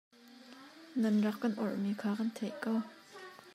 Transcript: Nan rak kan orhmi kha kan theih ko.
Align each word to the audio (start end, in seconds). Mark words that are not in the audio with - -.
Nan 1.01 1.15
rak 1.25 1.37
kan 1.41 1.53
orhmi 1.63 1.91
kha 2.01 2.09
kan 2.17 2.29
theih 2.35 2.55
ko. 2.63 2.73